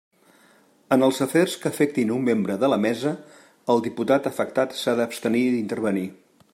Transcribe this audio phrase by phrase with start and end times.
[0.95, 3.13] En els afers que afectin un membre de la Mesa,
[3.75, 6.09] el diputat afectat s'ha d'abstenir d'intervenir.